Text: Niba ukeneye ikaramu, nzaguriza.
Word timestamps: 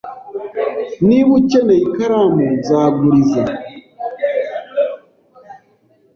Niba 1.07 1.31
ukeneye 1.39 1.83
ikaramu, 1.89 2.41
nzaguriza. 2.57 3.41